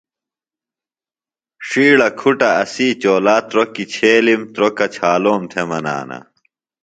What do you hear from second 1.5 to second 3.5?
ݜیڑہ کُھٹہ اسی چولا